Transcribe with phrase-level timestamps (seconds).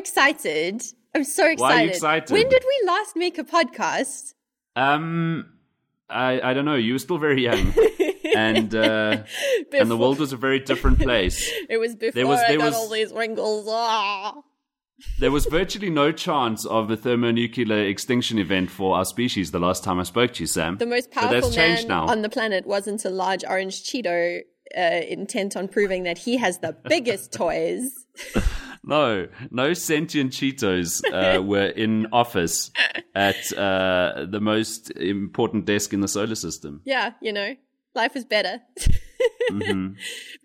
[0.00, 0.82] excited.
[1.14, 1.60] I'm so excited.
[1.60, 2.30] Why are you excited?
[2.32, 4.34] When did we last make a podcast?
[4.76, 5.46] Um,
[6.08, 6.76] I I don't know.
[6.76, 7.72] You were still very young,
[8.36, 9.22] and uh,
[9.72, 11.38] and the world was a very different place.
[11.68, 13.66] It was before was- I there got was- all these wrinkles.
[13.68, 14.34] Ah.
[15.18, 19.82] There was virtually no chance of a thermonuclear extinction event for our species the last
[19.82, 20.76] time I spoke to you, Sam.
[20.76, 22.04] The most powerful man now.
[22.06, 24.40] on the planet wasn't a large orange Cheeto
[24.76, 27.90] uh, intent on proving that he has the biggest toys.
[28.82, 32.70] No, no sentient Cheetos uh, were in office
[33.14, 36.80] at uh, the most important desk in the solar system.
[36.84, 37.54] Yeah, you know,
[37.94, 38.60] life was better.
[38.78, 38.96] David
[39.50, 39.94] Mm-hmm.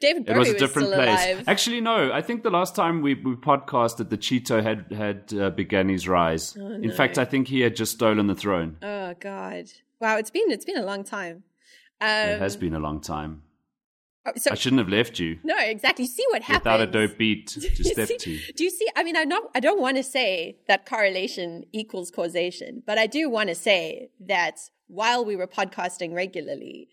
[0.01, 1.25] It Bowie was was, a different still place.
[1.25, 1.43] alive.
[1.47, 2.11] Actually, no.
[2.11, 6.07] I think the last time we, we podcasted, the Cheeto had had uh, begun his
[6.07, 6.55] rise.
[6.55, 8.77] In fact, I think he had just stolen the throne.
[8.81, 9.65] Oh God!
[10.01, 11.43] Wow, it's been it's been a long time.
[12.01, 13.43] Um, it has been a long time.
[14.25, 16.05] Oh, so I shouldn't have left you no, exactly.
[16.05, 18.53] You see what happens without a dope beat to step see- to.
[18.53, 18.87] Do you see?
[18.95, 19.43] I mean, I not.
[19.53, 24.09] I don't want to say that correlation equals causation, but I do want to say
[24.19, 26.89] that while we were podcasting regularly,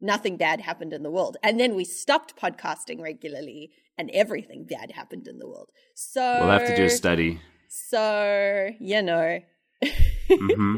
[0.00, 4.92] nothing bad happened in the world, and then we stopped podcasting regularly, and everything bad
[4.92, 5.70] happened in the world.
[5.94, 7.40] So We'll have to do a study.
[7.68, 9.40] So you know,
[9.84, 10.76] mm-hmm.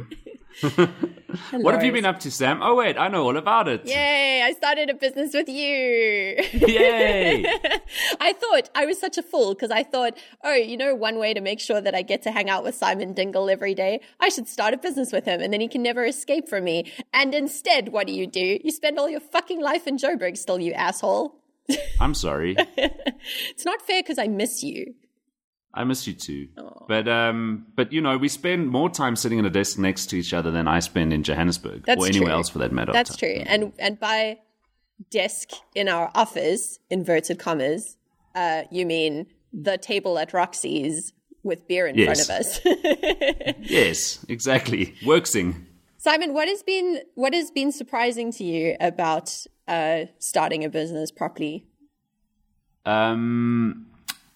[1.53, 2.61] What have you been up to, Sam?
[2.63, 3.87] Oh wait, I know all about it.
[3.87, 4.43] Yay!
[4.43, 5.55] I started a business with you.
[6.53, 7.47] Yay!
[8.21, 11.33] I thought I was such a fool because I thought, oh, you know, one way
[11.33, 14.29] to make sure that I get to hang out with Simon Dingle every day, I
[14.29, 16.93] should start a business with him and then he can never escape from me.
[17.15, 18.59] And instead, what do you do?
[18.63, 21.35] You spend all your fucking life in Joburg still, you asshole.
[22.01, 22.57] I'm sorry.
[22.59, 24.95] It's not fair because I miss you.
[25.75, 26.49] I miss you too.
[26.87, 30.17] But um, but you know, we spend more time sitting at a desk next to
[30.17, 32.35] each other than I spend in Johannesburg That's or anywhere true.
[32.37, 32.93] else for that matter.
[32.93, 33.43] That's true.
[33.47, 34.39] And and by
[35.11, 37.97] desk in our office, inverted commas,
[38.35, 42.07] uh, you mean the table at Roxy's with beer in Yes.
[42.07, 42.61] front of us.
[43.63, 44.95] Yes, exactly.
[45.05, 45.65] Worksing.
[45.99, 51.11] Simon, what has been what has been surprising to you about uh, starting a business
[51.11, 51.65] properly?
[52.85, 53.87] Um,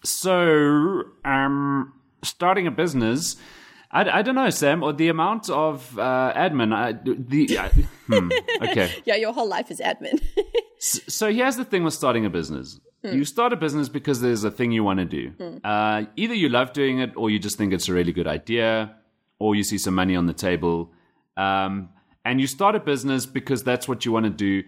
[0.03, 1.93] so um,
[2.23, 3.35] starting a business.
[3.89, 6.73] I, I don't know, Sam, or the amount of uh, admin.
[6.73, 8.29] I, the I, hmm,
[8.61, 8.91] okay.
[9.05, 10.21] Yeah, your whole life is admin.
[10.79, 12.79] So here's the thing with starting a business.
[13.03, 15.59] You start a business because there's a thing you want to do.
[15.63, 18.93] Uh, either you love doing it, or you just think it's a really good idea,
[19.39, 20.91] or you see some money on the table.
[21.35, 21.89] Um,
[22.25, 24.63] and you start a business because that's what you want to do.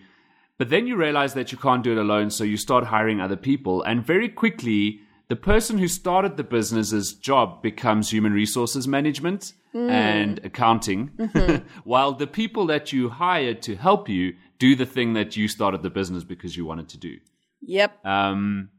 [0.58, 3.36] But then you realize that you can't do it alone, so you start hiring other
[3.36, 3.84] people.
[3.84, 9.90] And very quickly, the person who started the business's job becomes human resources management hmm.
[9.90, 11.68] and accounting, mm-hmm.
[11.84, 15.84] while the people that you hired to help you do the thing that you started
[15.84, 17.18] the business because you wanted to do.
[17.62, 18.04] yep.
[18.04, 18.70] Um,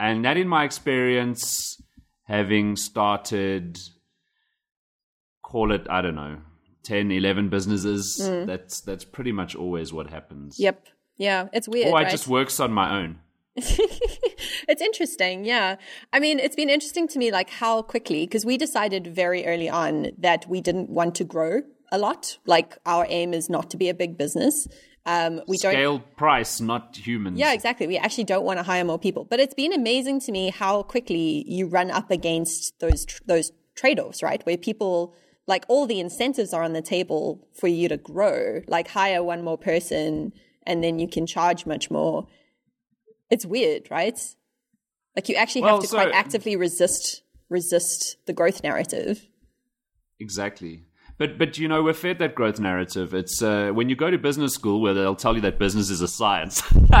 [0.00, 1.80] and that, in my experience,
[2.24, 3.78] having started,
[5.42, 6.38] call it, I don't know,
[6.84, 8.46] 10, 11 businesses, hmm.
[8.46, 10.58] that's, that's pretty much always what happens.
[10.58, 10.88] Yep.
[11.18, 11.88] Yeah, it's weird.
[11.88, 12.10] Or I right?
[12.10, 13.20] just works on my own.
[14.68, 15.44] it's interesting.
[15.44, 15.76] Yeah.
[16.12, 19.68] I mean, it's been interesting to me, like how quickly, because we decided very early
[19.68, 22.38] on that we didn't want to grow a lot.
[22.46, 24.68] Like our aim is not to be a big business.
[25.06, 27.38] Um, we don't Scale price, not humans.
[27.38, 27.86] Yeah, exactly.
[27.86, 30.82] We actually don't want to hire more people, but it's been amazing to me how
[30.82, 34.44] quickly you run up against those tr- those trade offs, right?
[34.44, 35.14] Where people
[35.46, 39.44] like all the incentives are on the table for you to grow, like hire one
[39.44, 40.32] more person,
[40.66, 42.26] and then you can charge much more.
[43.30, 44.18] It's weird, right?
[45.14, 49.26] Like you actually Well, have to so- quite actively resist resist the growth narrative.
[50.18, 50.82] Exactly.
[51.18, 53.14] But but you know we're fed that growth narrative.
[53.14, 56.02] It's uh, when you go to business school where they'll tell you that business is
[56.02, 56.62] a science.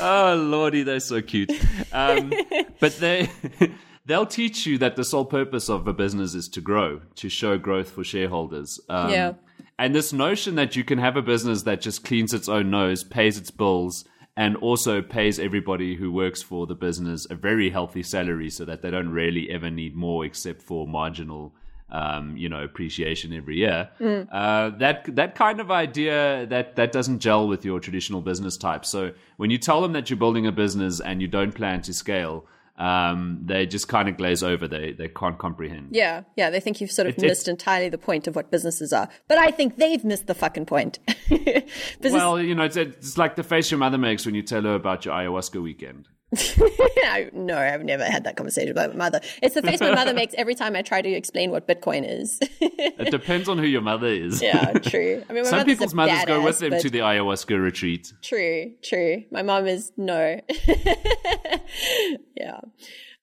[0.00, 1.50] oh lordy, they're so cute.
[1.92, 2.32] Um,
[2.80, 3.28] but they
[4.06, 7.56] they'll teach you that the sole purpose of a business is to grow, to show
[7.58, 8.80] growth for shareholders.
[8.88, 9.32] Um, Yeah.
[9.78, 13.02] And this notion that you can have a business that just cleans its own nose,
[13.02, 14.04] pays its bills,
[14.40, 18.80] and also pays everybody who works for the business a very healthy salary so that
[18.80, 21.52] they don't really ever need more except for marginal
[21.92, 23.90] um, you know, appreciation every year.
[24.32, 28.84] Uh, that that kind of idea that that doesn't gel with your traditional business type.
[28.86, 31.92] So when you tell them that you're building a business and you don't plan to
[31.92, 32.46] scale,
[32.80, 34.66] um, they just kind of glaze over.
[34.66, 35.88] They they can't comprehend.
[35.92, 36.50] Yeah, yeah.
[36.50, 39.08] They think you've sort of It- it- missed entirely the point of what businesses are,
[39.28, 40.98] but I think they've missed the fucking point.
[41.28, 44.62] Business Well, you know, it's, it's like the face your mother makes when you tell
[44.62, 46.08] her about your ayahuasca weekend.
[46.36, 49.20] I, no, I've never had that conversation with my mother.
[49.42, 52.38] It's the face my mother makes every time I try to explain what Bitcoin is.
[52.60, 54.40] It depends on who your mother is.
[54.40, 55.24] yeah, true.
[55.28, 58.12] I mean, Some people's mothers go with them to the ayahuasca retreat.
[58.22, 59.24] True, true.
[59.32, 60.40] My mom is no.
[62.36, 62.60] yeah.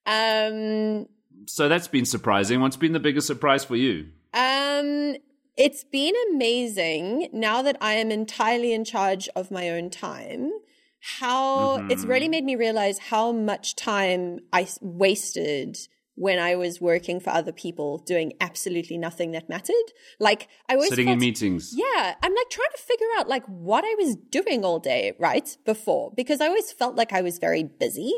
[0.06, 1.08] Um,
[1.46, 2.62] So that's been surprising.
[2.62, 4.08] What's been the biggest surprise for you?
[4.34, 5.16] um,
[5.56, 10.52] it's been amazing now that I am entirely in charge of my own time.
[11.00, 12.32] How it's really mm-hmm.
[12.32, 15.78] made me realize how much time I wasted
[16.18, 19.76] when I was working for other people doing absolutely nothing that mattered.
[20.20, 21.74] Like I was Sitting felt, in meetings.
[21.76, 25.56] yeah, I'm like trying to figure out like what I was doing all day, right?
[25.64, 28.12] Before, because I always felt like I was very busy,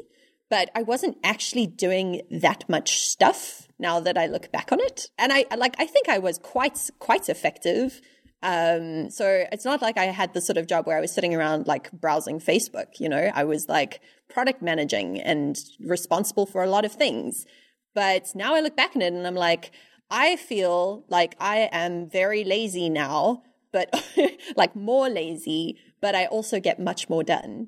[0.50, 5.08] but I wasn't actually doing that much stuff now that I look back on it.
[5.18, 8.00] And I like I think I was quite quite effective.
[8.42, 11.36] Um, so it's not like I had the sort of job where I was sitting
[11.36, 16.70] around like browsing Facebook, you know, I was like product managing and responsible for a
[16.70, 17.46] lot of things.
[17.94, 19.72] But now I look back on it and I'm like,
[20.10, 23.44] I feel like I am very lazy now,
[23.74, 23.94] but
[24.56, 27.68] like more lazy, but I also get much more done.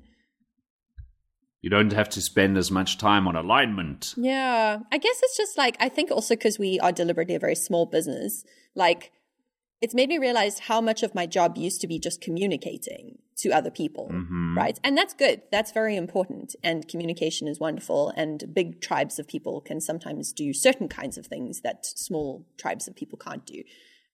[1.60, 4.14] You don't have to spend as much time on alignment.
[4.16, 4.78] Yeah.
[4.90, 7.86] I guess it's just like, I think also because we are deliberately a very small
[7.86, 8.42] business,
[8.74, 9.12] like
[9.82, 13.50] it's made me realize how much of my job used to be just communicating to
[13.50, 14.08] other people,
[14.56, 14.78] right?
[14.84, 15.42] And that's good.
[15.50, 16.54] That's very important.
[16.62, 18.12] And communication is wonderful.
[18.16, 22.86] And big tribes of people can sometimes do certain kinds of things that small tribes
[22.86, 23.64] of people can't do.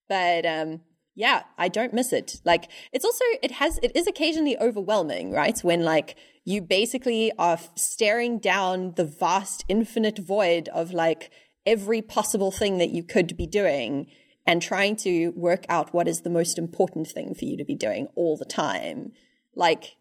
[0.09, 0.81] But um,
[1.15, 2.41] yeah, I don't miss it.
[2.45, 5.59] Like it's also it has it is occasionally overwhelming, right?
[5.61, 6.17] When like
[6.47, 11.31] you basically are staring down the vast infinite void of like
[11.67, 14.07] every possible thing that you could be doing
[14.49, 17.75] and trying to work out what is the most important thing for you to be
[17.75, 19.13] doing all the time.
[19.55, 19.97] Like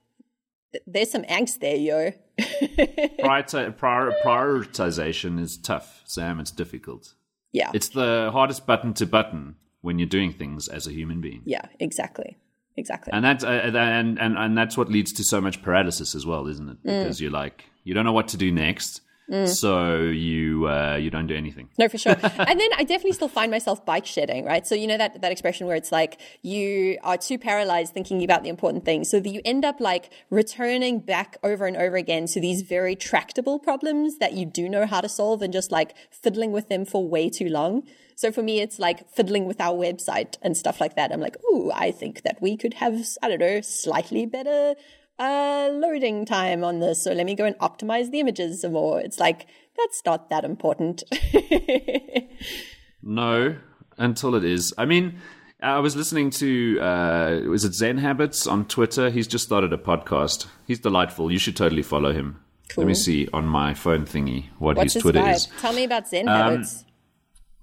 [0.72, 2.12] th- there's some angst there, yo.
[2.40, 6.40] Priorita- prior- prioritization is tough, Sam.
[6.40, 7.14] It's difficult.
[7.52, 7.72] yeah.
[7.74, 11.42] It's the hardest button to button when you're doing things as a human being.
[11.46, 12.38] yeah, exactly.
[12.80, 13.12] Exactly.
[13.12, 16.46] And that's uh, and, and and that's what leads to so much paralysis as well,
[16.48, 16.78] isn't it?
[16.84, 17.04] Mm.
[17.04, 19.02] Because you're like you don't know what to do next,
[19.46, 21.70] so you uh, you don't do anything.
[21.78, 22.14] No, for sure.
[22.22, 24.66] and then I definitely still find myself bike shedding, right?
[24.66, 28.44] So you know that that expression where it's like you are too paralyzed thinking about
[28.44, 32.26] the important things, so that you end up like returning back over and over again
[32.28, 35.94] to these very tractable problems that you do know how to solve, and just like
[36.10, 37.84] fiddling with them for way too long.
[38.16, 41.12] So for me, it's like fiddling with our website and stuff like that.
[41.12, 44.74] I'm like, ooh, I think that we could have, I don't know, slightly better
[45.20, 47.04] uh, loading time on this.
[47.04, 49.00] So let me go and optimize the images some more.
[49.00, 49.48] It's like,
[49.78, 51.04] that's not that important.
[53.04, 53.56] No,
[53.98, 54.74] until it is.
[54.78, 55.20] I mean,
[55.62, 59.10] I was listening to uh, was it Zen Habits on Twitter.
[59.10, 60.48] He's just started a podcast.
[60.66, 61.32] He's delightful.
[61.32, 62.44] You should totally follow him.
[62.76, 65.36] Let me see on my phone thingy what What's his his Twitter vibe?
[65.36, 65.46] is.
[65.46, 66.84] Um, Tell me about Zen habits.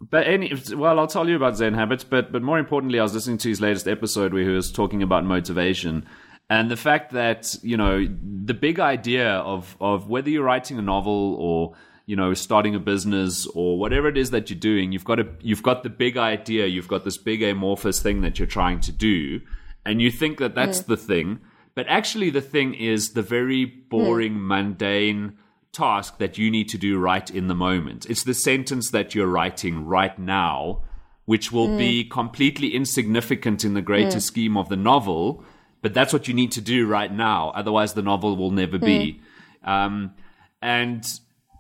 [0.01, 2.05] But any well, I'll tell you about Zen habits.
[2.05, 5.03] But but more importantly, I was listening to his latest episode where he was talking
[5.03, 6.07] about motivation
[6.51, 8.07] and the fact that you know
[8.45, 11.75] the big idea of of whether you're writing a novel or
[12.07, 15.27] you know starting a business or whatever it is that you're doing, you've got a
[15.41, 18.93] you've got the big idea, you've got this big amorphous thing that you're trying to
[18.93, 19.41] do,
[19.85, 20.87] and you think that that's mm.
[20.87, 21.41] the thing.
[21.75, 24.47] But actually, the thing is the very boring, mm.
[24.47, 25.39] mundane
[25.73, 28.07] task that you need to do right in the moment.
[28.09, 30.83] It's the sentence that you're writing right now,
[31.25, 32.11] which will be mm.
[32.11, 35.45] completely insignificant in the greater scheme of the novel,
[35.85, 37.51] but that's what you need to do right now.
[37.55, 39.21] Otherwise, the novel will never be.
[39.67, 40.15] Um,
[40.63, 41.05] and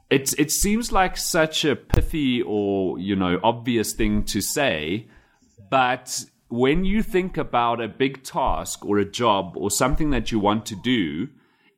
[0.08, 5.08] it it seems like such a pithy or you know obvious thing to say,
[5.70, 10.38] but when you think about a big task or a job or something that you
[10.38, 11.28] want to do,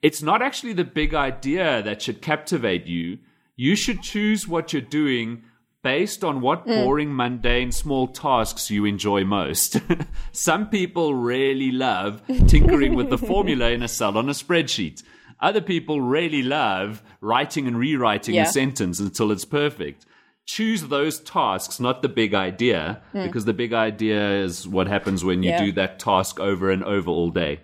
[0.01, 3.19] it's not actually the big idea that should captivate you.
[3.57, 5.43] You should choose what you're doing
[5.87, 6.83] based on what mm.
[6.83, 9.81] boring, mundane, small tasks you enjoy most.
[10.33, 15.05] Some people really love tinkering with the formula in a cell on a spreadsheet.
[15.39, 18.43] Other people really love writing and rewriting Yeah.
[18.43, 20.07] a sentence until it's perfect.
[20.45, 23.25] Choose those tasks, not the big idea, mm.
[23.25, 25.67] because the big idea is what happens when you Yeah.
[25.67, 27.61] do that task over and over all day.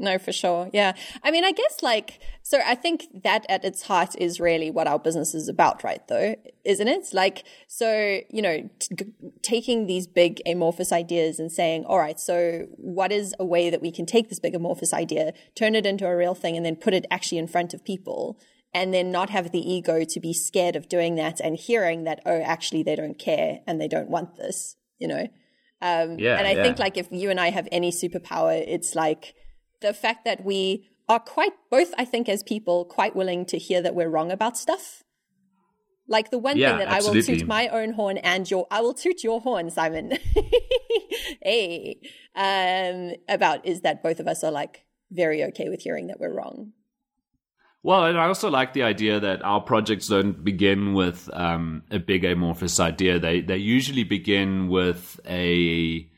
[0.00, 0.70] No, for sure.
[0.72, 0.92] Yeah.
[1.24, 4.86] I mean, I guess like, so I think that at its heart is really what
[4.86, 6.06] our business is about, right?
[6.06, 7.08] Though, isn't it?
[7.12, 9.12] Like, so, you know, t- g-
[9.42, 13.82] taking these big amorphous ideas and saying, all right, so what is a way that
[13.82, 16.76] we can take this big amorphous idea, turn it into a real thing and then
[16.76, 18.38] put it actually in front of people
[18.72, 22.20] and then not have the ego to be scared of doing that and hearing that,
[22.24, 25.26] oh, actually they don't care and they don't want this, you know?
[25.82, 26.62] Um, Yeah, and I yeah.
[26.62, 29.34] think like if you and I have any superpower, it's like
[29.80, 33.80] the fact that we are quite both, I think, as people, quite willing to hear
[33.82, 35.02] that we're wrong about stuff.
[36.06, 38.80] Like the one Yeah, thing that I will toot my own horn and your, I
[38.80, 40.12] will toot your horn, Simon.
[41.42, 42.00] hey,
[42.34, 46.32] um, about is that both of us are like very okay with hearing that we're
[46.32, 46.72] wrong.
[47.82, 51.98] Well, and I also like the idea that our projects don't begin with um, a
[51.98, 53.18] big amorphous idea.
[53.18, 56.10] They they usually begin with a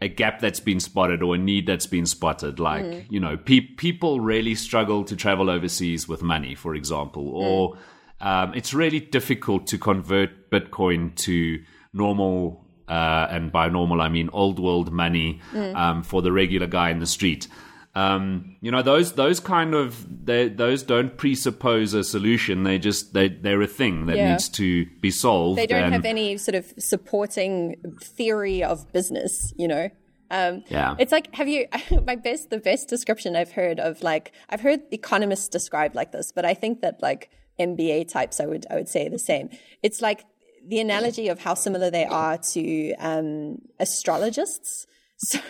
[0.00, 2.60] a gap that's been spotted or a need that's been spotted.
[2.60, 3.06] Like mm.
[3.10, 8.26] you know, pe- people really struggle to travel overseas with money, for example, or mm.
[8.26, 11.62] um, it's really difficult to convert Bitcoin to
[11.92, 12.64] normal.
[12.86, 15.74] Uh, and by normal, I mean old world money mm.
[15.76, 17.46] um, for the regular guy in the street.
[17.94, 22.62] Um, you know those those kind of they, those don't presuppose a solution.
[22.62, 24.30] They just they they're a thing that yeah.
[24.30, 25.58] needs to be solved.
[25.58, 29.52] They don't and, have any sort of supporting theory of business.
[29.56, 29.90] You know.
[30.30, 30.94] Um, yeah.
[30.98, 31.66] It's like, have you,
[32.06, 36.32] my best, the best description I've heard of like, I've heard economists described like this,
[36.32, 39.48] but I think that like MBA types, I would, I would say the same.
[39.82, 40.24] It's like
[40.66, 44.86] the analogy of how similar they are to um, astrologists.
[45.30, 45.40] So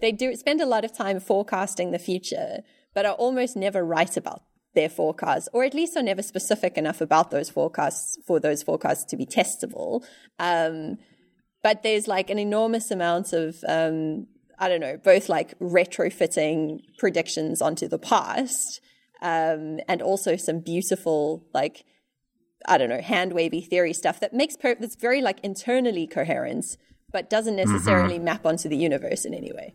[0.00, 2.62] they do spend a lot of time forecasting the future,
[2.94, 4.42] but are almost never right about
[4.74, 9.04] their forecasts, or at least are never specific enough about those forecasts for those forecasts
[9.04, 10.02] to be testable.
[10.38, 10.96] Um,
[11.62, 14.26] but there's like an enormous amount of, um,
[14.58, 18.80] I don't know, both like retrofitting predictions onto the past,
[19.20, 21.84] um, and also some beautiful like,
[22.66, 26.78] I don't know, hand wavy theory stuff that makes per- that's very like internally coherent
[27.12, 28.24] but doesn't necessarily mm-hmm.
[28.24, 29.74] map onto the universe in any way.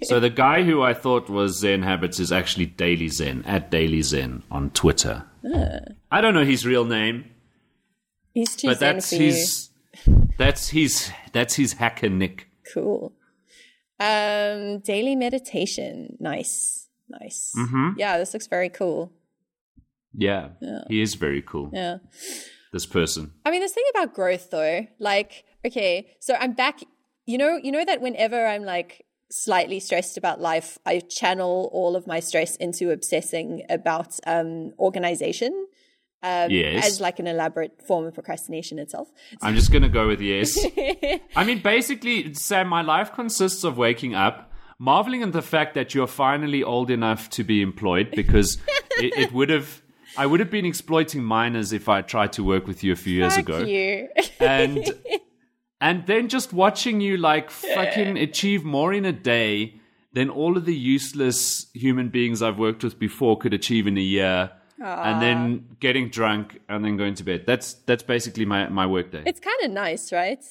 [0.02, 4.02] so the guy who I thought was Zen Habits is actually Daily Zen at Daily
[4.02, 5.24] Zen on Twitter.
[5.44, 5.80] Uh.
[6.10, 7.30] I don't know his real name.
[8.32, 9.70] He's too but Zen that's for his.
[9.70, 9.72] You.
[10.38, 11.10] That's his.
[11.32, 12.48] That's his hacker nick.
[12.74, 13.14] Cool.
[13.98, 16.18] Um, daily meditation.
[16.20, 17.54] Nice, nice.
[17.56, 17.92] Mm-hmm.
[17.96, 19.10] Yeah, this looks very cool.
[20.12, 21.70] Yeah, yeah, he is very cool.
[21.72, 21.98] Yeah,
[22.74, 23.32] this person.
[23.46, 26.80] I mean, this thing about growth, though, like okay, so I'm back.
[27.26, 31.96] You know, you know that whenever I'm like slightly stressed about life, I channel all
[31.96, 35.66] of my stress into obsessing about um, organization.
[36.22, 36.84] Um, yes.
[36.86, 39.08] As like an elaborate form of procrastination itself.
[39.42, 40.58] I'm just going to go with yes.
[41.36, 45.94] I mean, basically, Sam, my life consists of waking up, marveling at the fact that
[45.94, 48.58] you're finally old enough to be employed because
[48.98, 49.82] it, it would have.
[50.18, 53.18] I would have been exploiting minors if I tried to work with you a few
[53.18, 53.58] years Fuck ago.
[53.58, 54.08] You.
[54.40, 54.90] and
[55.80, 59.80] and then just watching you like fucking achieve more in a day
[60.12, 64.02] than all of the useless human beings I've worked with before could achieve in a
[64.02, 64.50] year.
[64.80, 65.04] Aww.
[65.06, 67.44] And then getting drunk and then going to bed.
[67.46, 69.22] That's that's basically my my work day.
[69.24, 70.44] It's kind of nice, right?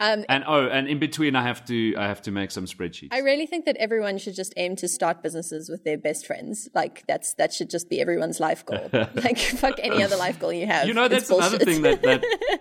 [0.00, 3.08] Um, and oh, and in between, I have to I have to make some spreadsheets.
[3.12, 6.68] I really think that everyone should just aim to start businesses with their best friends.
[6.74, 8.88] Like that's that should just be everyone's life goal.
[8.92, 10.88] like fuck any other life goal you have.
[10.88, 12.24] You know, that's another thing that, that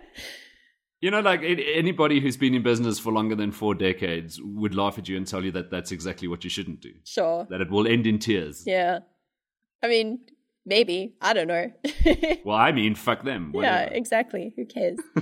[1.02, 5.00] You know, like anybody who's been in business for longer than four decades would laugh
[5.00, 6.94] at you and tell you that that's exactly what you shouldn't do.
[7.04, 7.48] Sure.
[7.50, 8.64] That it will end in tears.
[8.68, 9.00] Yeah.
[9.82, 10.20] I mean,
[10.64, 11.16] maybe.
[11.20, 11.72] I don't know.
[12.46, 13.52] well, I mean, fuck them.
[13.52, 13.92] Whatever.
[13.92, 14.54] Yeah, exactly.
[14.56, 15.00] Who cares?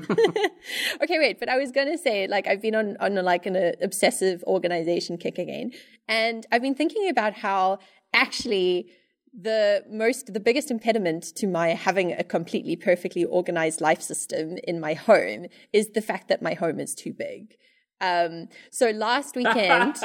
[1.02, 1.40] okay, wait.
[1.40, 3.74] But I was going to say, like, I've been on, on a, like an a
[3.82, 5.72] obsessive organization kick again.
[6.10, 7.80] And I've been thinking about how
[8.14, 8.92] actually
[9.34, 14.80] the most the biggest impediment to my having a completely perfectly organized life system in
[14.80, 17.56] my home is the fact that my home is too big
[18.02, 19.98] um, so last weekend,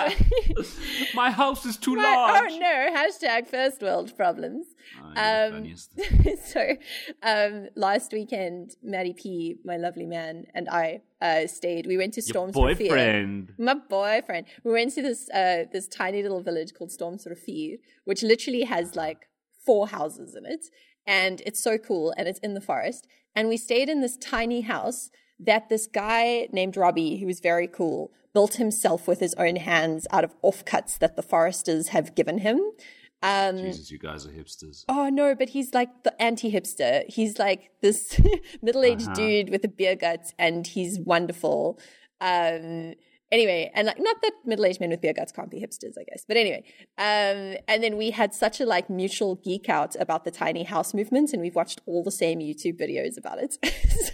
[1.14, 2.52] my house is too my, large.
[2.52, 2.90] Oh no!
[2.92, 4.66] Hashtag first world problems.
[5.16, 5.74] Oh, um,
[6.44, 6.76] so
[7.22, 11.86] um, last weekend, Maddie P, my lovely man, and I uh, stayed.
[11.86, 13.52] We went to Storm boyfriend.
[13.58, 14.46] My boyfriend.
[14.64, 18.96] We went to this uh, this tiny little village called Storm Fear, which literally has
[18.96, 19.28] like
[19.64, 20.66] four houses in it,
[21.06, 22.12] and it's so cool.
[22.16, 23.06] And it's in the forest.
[23.36, 25.10] And we stayed in this tiny house
[25.40, 30.06] that this guy named Robbie, who was very cool, built himself with his own hands
[30.10, 32.60] out of offcuts that the foresters have given him.
[33.22, 34.84] Um, Jesus, you guys are hipsters.
[34.88, 37.08] Oh no, but he's like the anti-hipster.
[37.08, 38.20] He's like this
[38.62, 39.14] middle-aged uh-huh.
[39.14, 41.78] dude with a beer gut, and he's wonderful.
[42.20, 42.94] Um,
[43.32, 46.24] Anyway, and like not that middle-aged men with beer guts can't be hipsters, I guess.
[46.26, 46.62] But anyway,
[46.98, 50.94] um, and then we had such a like mutual geek out about the tiny house
[50.94, 53.54] movement, and we've watched all the same YouTube videos about it.
[53.64, 54.12] so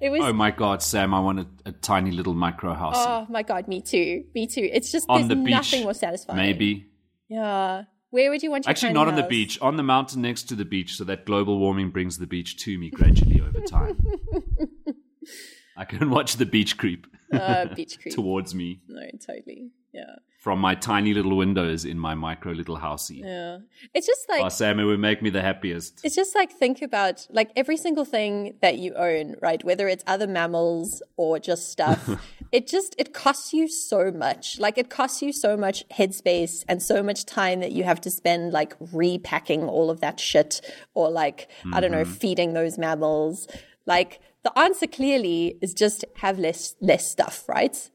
[0.00, 0.20] it was.
[0.22, 1.14] Oh my god, Sam!
[1.14, 2.96] I want a, a tiny little micro house.
[2.98, 4.68] Oh my god, me too, me too.
[4.72, 6.38] It's just on the beach, nothing more satisfying.
[6.38, 6.86] Maybe.
[7.28, 7.84] Yeah.
[8.10, 10.54] Where would you want your Actually, not on the beach, on the mountain next to
[10.54, 13.98] the beach, so that global warming brings the beach to me gradually over time.
[15.76, 17.06] I can watch the beach creep.
[17.32, 18.14] Uh, beach creep.
[18.14, 18.80] towards me.
[18.88, 19.70] No, totally.
[19.92, 20.16] Yeah.
[20.38, 23.20] From my tiny little windows in my micro little housey.
[23.20, 23.58] Yeah.
[23.94, 24.42] It's just like.
[24.42, 26.00] Oh, Sam, it would make me the happiest.
[26.04, 29.62] It's just like think about like every single thing that you own, right?
[29.62, 32.08] Whether it's other mammals or just stuff.
[32.52, 36.82] it just it costs you so much like it costs you so much headspace and
[36.82, 40.60] so much time that you have to spend like repacking all of that shit
[40.92, 43.48] or like i don't know feeding those mammals
[43.86, 47.90] like the answer clearly is just have less less stuff right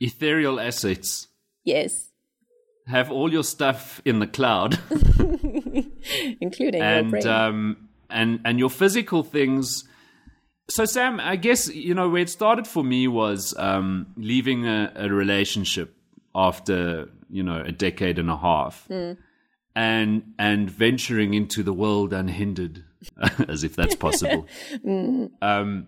[0.00, 1.28] Ethereal assets.
[1.64, 2.10] yes
[2.86, 4.78] Have all your stuff in the cloud.
[6.40, 9.84] including your and brain um, and and your physical things.
[10.68, 14.92] So Sam, I guess you know where it started for me was um, leaving a,
[14.94, 15.94] a relationship
[16.34, 18.88] after you know a decade and a half,
[19.74, 22.84] and and venturing into the world unhindered,
[23.48, 24.46] as if that's possible.
[24.84, 25.26] Mm-hmm.
[25.42, 25.86] um,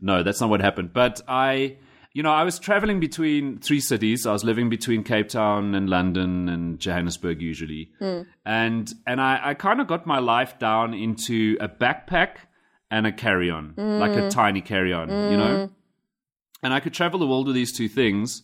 [0.00, 0.92] no, that's not what happened.
[0.92, 1.76] But I,
[2.12, 4.26] you know, I was traveling between three cities.
[4.26, 8.22] I was living between Cape Town and London and Johannesburg usually, hmm.
[8.44, 12.36] and and I, I kind of got my life down into a backpack
[12.90, 14.28] and a carry on, like a hmm.
[14.28, 15.66] tiny carry on, you know.
[15.66, 15.72] Hmm.
[16.62, 18.42] And I could travel the world with these two things.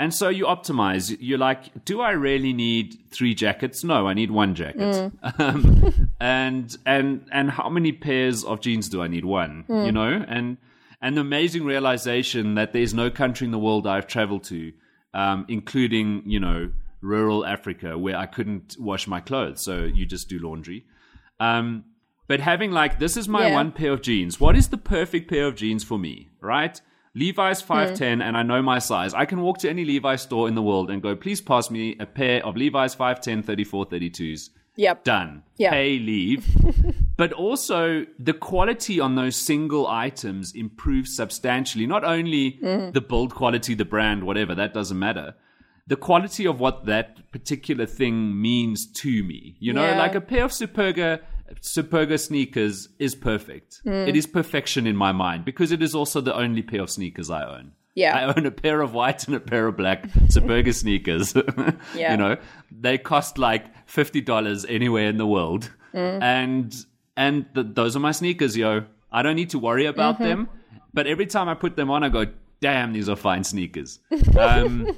[0.00, 1.14] And so you optimize.
[1.20, 3.84] You're like, do I really need three jackets?
[3.84, 5.12] No, I need one jacket.
[5.38, 9.24] Um, and and and how many pairs of jeans do I need?
[9.24, 9.64] One.
[9.68, 10.56] You know, and
[11.02, 14.72] and the amazing realization that there's no country in the world I've traveled to,
[15.14, 19.60] um, including you know rural Africa, where I couldn't wash my clothes.
[19.62, 20.84] So you just do laundry.
[21.38, 21.84] Um,
[22.26, 23.54] but having like this is my Yeah.
[23.54, 24.40] one pair of jeans.
[24.40, 26.28] What is the perfect pair of jeans for me?
[26.40, 26.80] Right?
[27.14, 27.68] Levi's hmm.
[27.68, 29.14] 510 and I know my size.
[29.14, 31.96] I can walk to any Levi's store in the world and go, please pass me
[31.98, 34.50] a pair of Levi's 510 34 32s.
[34.76, 35.42] yep Done.
[35.56, 35.70] Yeah.
[35.70, 36.46] Pay, leave.
[37.16, 41.86] but also the quality on those single items improves substantially.
[41.86, 42.90] Not only hmm.
[42.90, 45.34] the build quality, the brand, whatever, that doesn't matter.
[45.86, 49.56] The quality of what that particular thing means to me.
[49.58, 49.98] You know, Yeah.
[49.98, 51.20] like a pair of Superga
[51.60, 53.80] Superga sneakers is perfect.
[53.84, 54.08] Hmm.
[54.08, 57.30] It is perfection in my mind because it is also the only pair of sneakers
[57.30, 57.72] I own.
[57.94, 58.16] Yeah.
[58.16, 61.34] I own a pair of white and a pair of black Superga sneakers.
[61.94, 62.12] Yeah.
[62.12, 62.36] You know,
[62.70, 66.22] they cost like fifty dollars anywhere in the world, hmm.
[66.22, 66.74] and
[67.16, 68.84] and th- those are my sneakers, yo.
[69.12, 70.24] I don't need to worry about mm-hmm.
[70.24, 70.48] them,
[70.94, 72.26] but every time I put them on, I go,
[72.60, 73.98] "Damn, these are fine sneakers."
[74.38, 74.96] Um,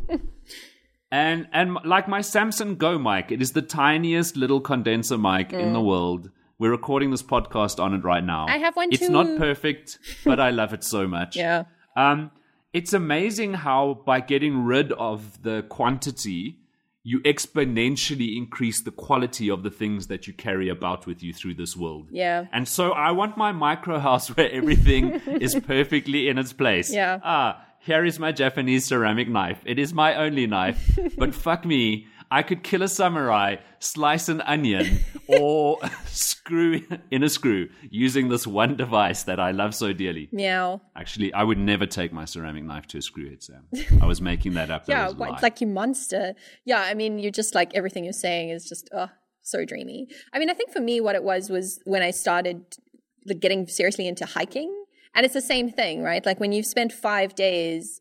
[1.10, 5.72] and and like my Samson Go mic, it is the tiniest little condenser mic in
[5.72, 5.86] the hmm.
[5.86, 6.30] world.
[6.62, 8.46] We're recording this podcast on it right now.
[8.48, 9.10] I have one It's too.
[9.10, 11.34] not perfect, but I love it so much.
[11.44, 11.64] yeah
[11.96, 12.30] Um,
[12.72, 16.58] it's amazing how by getting rid of the quantity,
[17.02, 21.54] you exponentially increase the quality of the things that you carry about with you through
[21.54, 22.06] this world.
[22.12, 22.46] Yeah.
[22.52, 26.92] And so I want my micro house where everything is perfectly in its place.
[26.92, 27.18] Yeah.
[27.24, 29.60] Ah, here is my Japanese ceramic knife.
[29.64, 32.06] It is my only knife, but fuck me.
[32.32, 38.46] I could kill a samurai, slice an onion, or screw in a screw using this
[38.46, 40.28] one device that I love so dearly.
[40.32, 43.64] meow Actually, I would never take my ceramic knife to a screwhead, Sam.
[44.00, 44.82] I was making that up.
[44.88, 45.38] Yeah what, lie.
[45.42, 49.08] like you monster yeah i mean you're just like everything you're saying is just oh
[49.42, 52.64] so dreamy i mean i think for me what it was was when i started
[53.26, 56.92] like, getting seriously into hiking and it's the same thing right like when you've spent
[56.92, 58.00] five days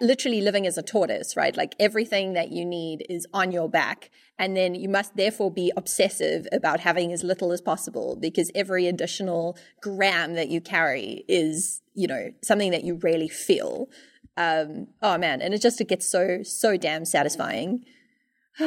[0.00, 1.56] literally living as a tortoise right?
[1.56, 4.10] Like everything that you need is on your back.
[4.38, 8.86] And then you must therefore be obsessive about having as little as possible because every
[8.88, 13.88] additional gram that you carry is you know something that you really feel.
[14.36, 15.42] Um oh man.
[15.42, 17.84] And it just it gets so so damn satisfying.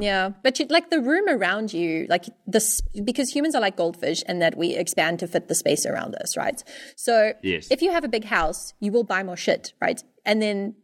[0.00, 0.30] Yeah.
[0.42, 4.40] But you, like the room around you like this because humans are like goldfish and
[4.42, 6.62] that we expand to fit the space around us right?
[6.96, 7.68] So Yes.
[7.70, 10.76] if you have a big house you will buy more shit right and then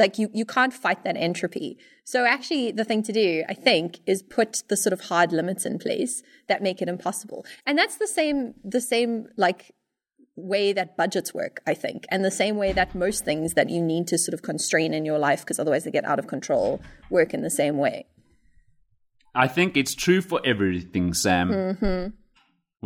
[0.00, 4.00] like you you can't fight that entropy so actually the thing to do i think
[4.06, 7.96] is put the sort of hard limits in place that make it impossible and that's
[7.98, 9.72] the same the same like
[10.36, 13.80] way that budgets work, I think, and the same way that most things that you
[13.80, 16.80] need to sort of constrain in your life because otherwise they get out of control
[17.10, 18.06] work in the same way.
[19.34, 21.50] I think it's true for everything, Sam.
[21.50, 22.06] Mm-hmm.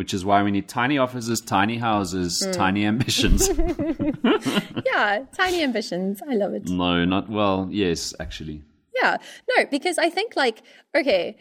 [0.01, 2.53] Which is why we need tiny offices, tiny houses, Mm.
[2.65, 3.41] tiny ambitions.
[4.87, 6.23] Yeah, tiny ambitions.
[6.29, 6.69] I love it.
[6.69, 7.69] no, not well.
[7.71, 8.63] Yes, actually.
[9.01, 9.19] Yeah,
[9.57, 10.63] no, because I think like,
[10.97, 11.37] okay,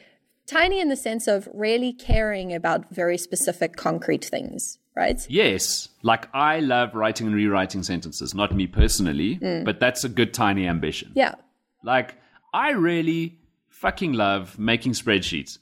[0.45, 5.19] tiny in the sense of really caring about very specific concrete things, right?
[5.30, 8.34] Yes, like I love writing and rewriting sentences.
[8.34, 9.63] Not me personally, Mm.
[9.63, 11.12] but that's a good tiny ambition.
[11.15, 11.36] Yeah.
[11.84, 12.15] Like,
[12.54, 15.60] I really fucking love making spreadsheets.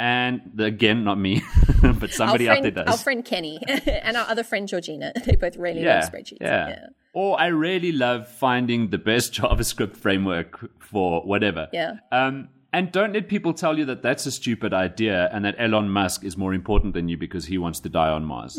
[0.00, 1.42] And the, again, not me,
[1.82, 5.36] but somebody our out there there Our friend Kenny and our other friend Georgina, they
[5.36, 6.38] both really yeah, love spreadsheets.
[6.40, 6.86] yeah.
[7.12, 11.68] Or I really love finding the best JavaScript framework for whatever.
[11.74, 11.96] Yeah.
[12.10, 15.90] Um, and don't let people tell you that that's a stupid idea and that Elon
[15.90, 18.58] Musk is more important than you because he wants to die on Mars.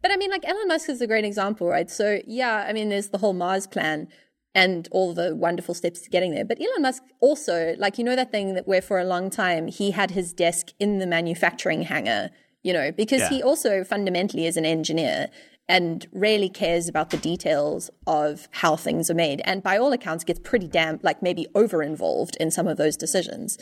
[0.00, 1.88] But I mean, like Elon Musk is a great example, right?
[1.88, 4.08] So yeah, I mean, there's the whole Mars plan,
[4.54, 6.44] and all the wonderful steps to getting there.
[6.44, 9.66] But Elon Musk also, like, you know, that thing that where for a long time
[9.68, 12.30] he had his desk in the manufacturing hangar,
[12.62, 13.28] you know, because Yeah.
[13.30, 15.28] he also fundamentally is an engineer
[15.68, 19.40] and rarely cares about the details of how things are made.
[19.44, 22.96] And by all accounts, gets pretty damn, like, maybe over involved in some of those
[22.96, 23.56] decisions.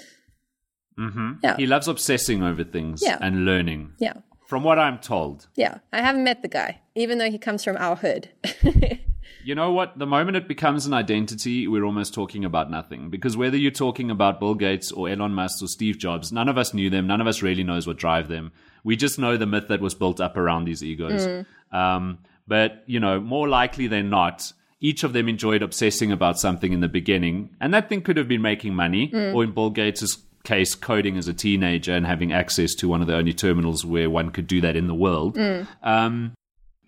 [0.98, 1.32] Mm-hmm.
[1.44, 1.56] Yeah.
[1.56, 3.18] He loves obsessing over things Yeah.
[3.20, 3.92] and learning.
[3.98, 4.14] Yeah.
[4.48, 5.46] From what I'm told.
[5.54, 5.78] Yeah.
[5.92, 8.30] I haven't met the guy, even though he comes from our hood.
[9.44, 9.98] You know what?
[9.98, 13.10] The moment it becomes an identity, we're almost talking about nothing.
[13.10, 16.58] Because whether you're talking about Bill Gates or Elon Musk or Steve Jobs, none of
[16.58, 17.06] us knew them.
[17.06, 18.52] None of us really knows what drive them.
[18.84, 21.26] We just know the myth that was built up around these egos.
[21.72, 26.72] Um, but, you know, more likely than not, each of them enjoyed obsessing about something
[26.72, 27.50] in the beginning.
[27.60, 31.28] And that thing could have been making money, or in Bill Gates' case, coding as
[31.28, 34.62] a teenager and having access to one of the only terminals where one could do
[34.62, 35.36] that in the world.
[35.82, 36.32] Um,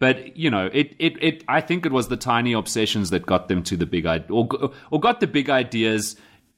[0.02, 1.44] but you know, it, it, it.
[1.46, 4.48] I think it was the tiny obsessions that got them to the big idea, or
[4.90, 6.16] or got the big ideas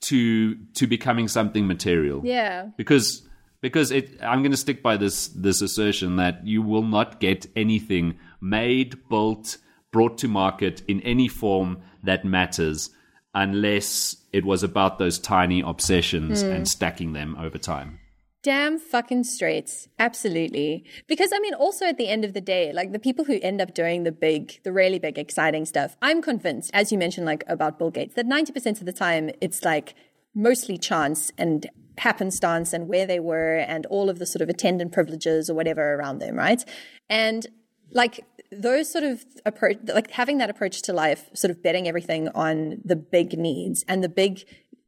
[0.09, 2.23] to to becoming something material.
[2.25, 2.69] yeah.
[2.79, 3.29] Because
[3.61, 7.47] because it, I'm going to stick by this this assertion that you will not get
[7.55, 9.59] anything made, built,
[9.93, 12.89] brought to market in any form that matters
[13.35, 16.51] unless it was about those tiny obsessions hmm.
[16.51, 18.01] and stacking them over time.
[18.45, 19.89] Damn fucking straight.
[19.99, 20.85] Absolutely.
[21.07, 23.59] Because I mean, also at the end of the day, like the people who end
[23.63, 27.43] up doing the big, the really big, exciting stuff, I'm convinced, as you mentioned, like
[27.49, 29.95] about Bill Gates, that 90% of the time it's like
[30.35, 34.93] mostly chance and happenstance and where they were and all of the sort of attendant
[34.93, 36.63] privileges or whatever around them, right?
[37.09, 37.47] And
[37.93, 42.29] like those sort of approach, like having that approach to life, sort of betting everything
[42.35, 44.45] on the big needs and the big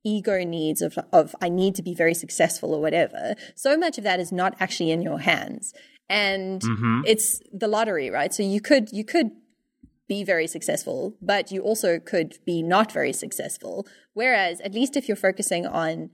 [0.06, 3.34] ego needs of of I need to be very successful or whatever.
[3.54, 5.74] So much of that is not actually in your hands,
[6.08, 7.00] and mm-hmm.
[7.04, 8.32] it's the lottery, right?
[8.32, 9.32] So you could you could
[10.08, 13.86] be very successful, but you also could be not very successful.
[14.14, 16.10] Whereas, at least if you're focusing on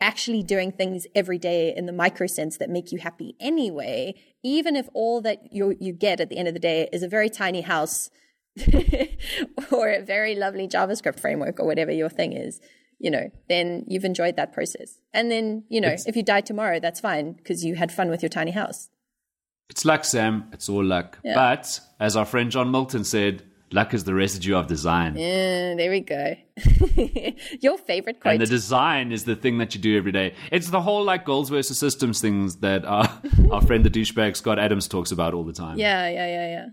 [0.00, 4.76] actually doing things every day in the micro sense that make you happy anyway, even
[4.76, 7.30] if all that you you get at the end of the day is a very
[7.30, 8.10] tiny house
[9.72, 12.60] or a very lovely JavaScript framework or whatever your thing is,
[13.04, 14.98] you know, then you've enjoyed that process.
[15.12, 18.22] And then, you know, if you die tomorrow, that's fine because you had fun with
[18.22, 18.88] your tiny house.
[19.68, 20.48] It's luck, Sam.
[20.52, 21.18] It's all luck.
[21.22, 25.18] But as our friend John Milton said, luck is the residue of design.
[25.18, 26.34] Uh, there we go.
[27.60, 28.32] your favorite quote.
[28.32, 30.34] And the design is the thing that you do every day.
[30.50, 34.58] It's the whole like goals versus systems things that our, our friend the douchebag Scott
[34.58, 35.76] Adams talks about all the time.
[35.78, 36.66] yeah, yeah, yeah, yeah.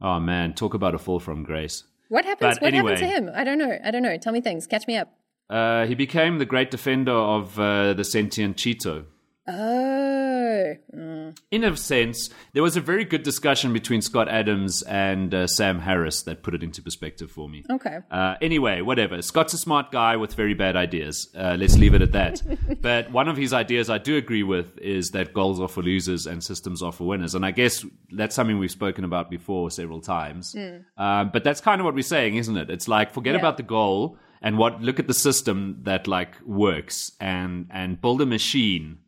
[0.00, 1.82] Oh man, talk about a fall from grace.
[2.08, 2.58] What happens?
[2.58, 3.30] But what happened to him?
[3.34, 3.76] I don't know.
[3.82, 4.16] I don't know.
[4.18, 4.68] Tell me things.
[4.68, 5.12] Catch me up.
[5.52, 9.04] Uh, he became the great defender of uh, the sentient Cheeto.
[9.48, 11.36] Oh, mm.
[11.50, 15.80] In a sense, there was a very good discussion between Scott Adams and uh, Sam
[15.80, 17.64] Harris that put it into perspective for me.
[17.68, 17.98] okay.
[18.10, 19.20] Uh, anyway, whatever.
[19.20, 21.28] Scott's a smart guy with very bad ideas.
[21.36, 22.40] Uh, let's leave it at that.
[22.80, 26.26] but one of his ideas I do agree with is that goals are for losers
[26.26, 27.34] and systems are for winners.
[27.34, 30.54] And I guess that's something we've spoken about before several times.
[30.96, 32.70] Um, but that's kind of what we're saying, isn't it?
[32.70, 33.40] It's like forget Yeah.
[33.40, 38.20] about the goal and what look at the system that like works and and build
[38.20, 38.98] a machine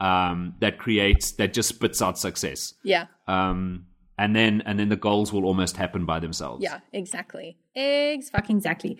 [0.00, 2.74] um, that creates that just spits out success.
[2.82, 3.06] Yeah.
[3.26, 6.62] Um, and then and then the goals will almost happen by themselves.
[6.62, 7.56] Yeah, exactly.
[7.76, 8.98] Eggs, fucking exactly.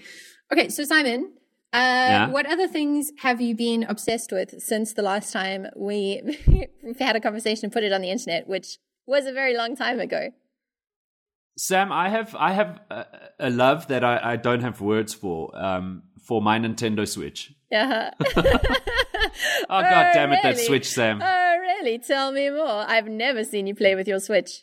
[0.53, 1.33] Okay, so Simon,
[1.72, 2.29] uh, Yeah?
[2.31, 6.22] what other things have you been obsessed with since the last time we
[7.01, 10.01] had a conversation and put it on the internet, which was a very long time
[10.01, 10.31] ago?
[11.59, 13.07] Sam, I have I have a,
[13.40, 17.53] a love that I, I don't have words for um, for my Nintendo Switch.
[17.71, 18.11] Yeah.
[19.71, 20.59] Oh, god damn it, that?
[20.59, 21.21] Switch, Sam!
[21.23, 21.99] Oh, really?
[21.99, 22.85] Tell me more.
[22.88, 24.62] I've never seen you play with your Switch.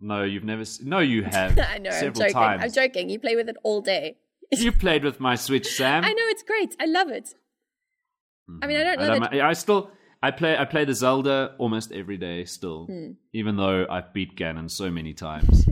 [0.00, 0.62] no, you've never.
[0.62, 1.58] s- No, you have.
[1.74, 1.90] I know.
[1.90, 2.32] I'm joking.
[2.32, 2.62] times.
[2.64, 3.08] I'm joking.
[3.10, 4.16] You play with it all day.
[4.52, 6.04] You played with my Switch, Sam.
[6.04, 6.74] I know it's great.
[6.80, 7.34] I love it.
[8.62, 9.32] I mean, I don't know And that.
[9.34, 9.90] I'm- I still
[10.22, 13.10] I play I play the Zelda almost every day still, Hmm.
[13.32, 15.66] even though I've beat Ganon so many times.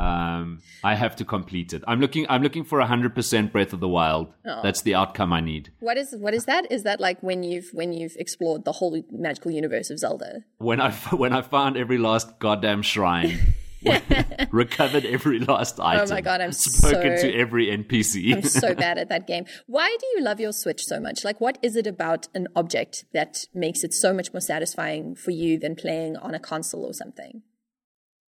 [0.00, 1.84] Um, I have to complete it.
[1.86, 4.32] I'm looking I'm looking for hundred percent Breath of the Wild.
[4.46, 4.60] Oh.
[4.62, 5.70] That's the outcome I need.
[5.80, 6.72] What is what is that?
[6.72, 10.44] Is that like when you've when you've explored the whole magical universe of Zelda?
[10.56, 13.54] When I when I found every last goddamn shrine.
[14.50, 16.06] recovered every last item.
[16.06, 18.34] Oh my God, I'm spoken so- to every NPC.
[18.34, 19.46] I'm so bad at that game.
[19.66, 21.24] Why do you love your Switch so much?
[21.24, 25.30] Like, what is it about an object that makes it so much more satisfying for
[25.30, 27.40] you than playing on a console or something?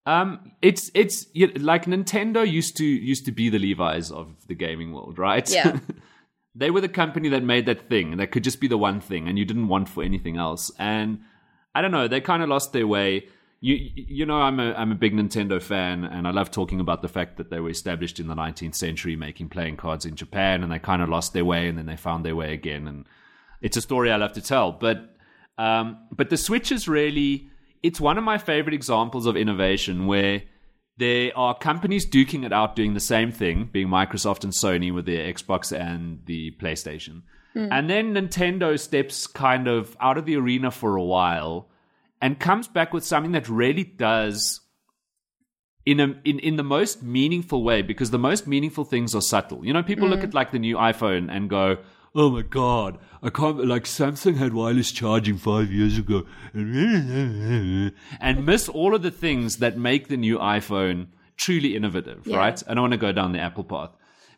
[0.07, 4.55] Um, it's it's you like Nintendo used to used to be the Levi's of the
[4.55, 5.49] gaming world, right?
[5.51, 5.81] Yeah.
[6.55, 9.29] they were the company that made that thing, that could just be the one thing,
[9.29, 10.71] and you didn't want for anything else.
[10.79, 11.21] And
[11.75, 13.27] I don't know, they kind of lost their way.
[13.61, 17.03] you you know I'm a I'm a big Nintendo fan, and I love talking about
[17.03, 20.62] the fact that they were established in the 19th century, making playing cards in Japan,
[20.62, 23.07] and they kind of lost their way, and then they found their way again, and
[23.61, 24.71] it's a story I love to tell.
[24.71, 25.16] But
[25.59, 27.51] um, but the Switch is really
[27.87, 30.42] it's one of my favorite examples of innovation where
[30.96, 35.07] there are companies duking it out doing the same thing, being Microsoft and Sony with
[35.07, 37.22] their Xbox and the PlayStation.
[37.55, 37.68] Mm.
[37.70, 41.68] And then Nintendo steps kind of out of the arena for a while
[42.20, 44.61] and comes back with something that really does
[45.85, 49.64] in a in, in the most meaningful way because the most meaningful things are subtle.
[49.64, 50.11] You know, people mm.
[50.11, 51.79] look at like the new iPhone and go,
[52.16, 57.92] "Oh my god, I can't like Samsung had wireless charging 5 years ago." and
[58.44, 62.38] miss all of the things that make the new iPhone truly innovative, yeah.
[62.38, 62.62] right?
[62.66, 63.90] I don't want to go down the Apple path.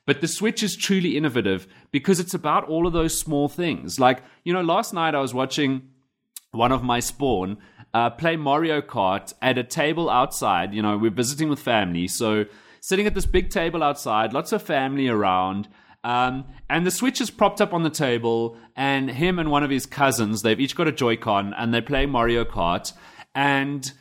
[0.06, 4.00] But the Switch is truly innovative because it's about all of those small things.
[4.00, 5.82] Like, you know, last night I was watching
[6.50, 7.58] one of my spawn
[7.94, 10.72] uh, play Mario Kart at a table outside.
[10.74, 12.46] You know, we're visiting with family, so
[12.80, 15.68] sitting at this big table outside, lots of family around.
[16.04, 19.70] Um, and the Switch is propped up on the table, and him and one of
[19.70, 22.92] his cousins, they've each got a Joy-Con, and they play Mario Kart.
[23.34, 23.92] And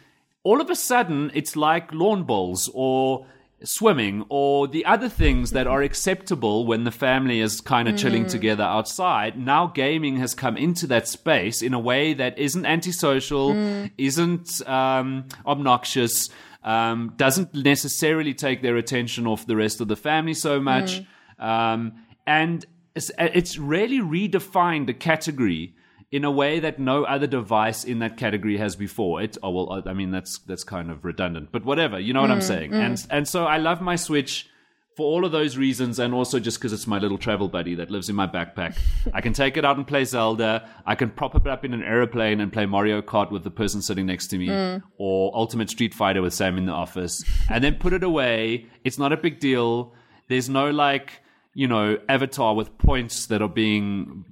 [0.43, 3.27] all of a sudden, it's like lawn bowls or
[3.63, 7.99] swimming or the other things that are acceptable when the family is kind of mm.
[7.99, 9.37] chilling together outside.
[9.37, 13.91] Now gaming has come into that space in a way that isn't antisocial, mm.
[13.97, 16.29] isn't um, obnoxious,
[16.63, 20.99] um, doesn't necessarily take their attention off the rest of the family so much.
[20.99, 21.07] Mm.
[21.39, 25.75] Um, and it's, it's really redefined the category
[26.11, 29.21] in a way that no other device in that category has before.
[29.21, 31.99] It oh well, I mean that's that's kind of redundant, but whatever.
[31.99, 32.71] You know what mm, I'm saying?
[32.71, 32.85] Mm.
[32.85, 34.49] And and so I love my Switch
[34.95, 37.91] for all of those reasons, and also just because it's my little travel buddy that
[37.91, 38.77] lives in my backpack.
[39.13, 40.67] I can take it out and play Zelda.
[40.85, 43.81] I can prop it up in an aeroplane and play Mario Kart with the person
[43.81, 44.81] sitting next to me, mm.
[44.97, 48.65] or Ultimate Street Fighter with Sam in the office, and then put it away.
[48.83, 49.93] It's not a big deal.
[50.29, 51.21] There's no like
[51.57, 54.23] you know avatar with points that are being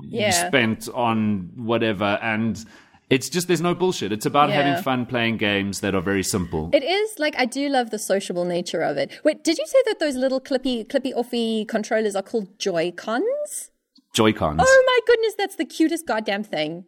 [0.00, 0.30] yeah.
[0.48, 2.64] spent on whatever and
[3.10, 4.10] it's just there's no bullshit.
[4.10, 4.62] It's about yeah.
[4.62, 6.70] having fun playing games that are very simple.
[6.72, 9.20] It is like I do love the sociable nature of it.
[9.22, 13.70] Wait, did you say that those little clippy clippy offy controllers are called Joy Cons?
[14.14, 14.60] Joy Cons.
[14.64, 16.86] Oh my goodness, that's the cutest goddamn thing.